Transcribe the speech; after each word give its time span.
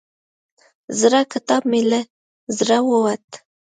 زړه 0.99 1.19
کتاب 1.33 1.61
مې 1.71 1.81
له 1.89 2.01
زړه 2.57 2.77
ووت. 2.89 3.27